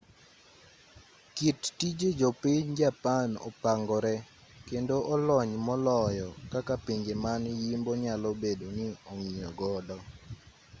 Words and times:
kit 1.35 1.59
tije 1.77 2.07
jopiny 2.19 2.65
japan 2.81 3.29
opangore 3.47 4.15
kendo 4.67 4.95
olony 5.13 5.51
moloyo 5.67 6.27
kaka 6.51 6.73
pinje 6.85 7.13
man 7.23 7.43
yimbo 7.61 7.91
nyalo 8.03 8.29
bedo 8.43 8.67
ni 8.77 8.87
ong'iyogodo 9.09 9.97